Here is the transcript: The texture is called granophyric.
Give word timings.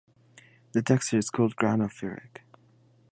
The 0.71 0.81
texture 0.81 1.19
is 1.19 1.29
called 1.29 1.55
granophyric. 1.55 2.39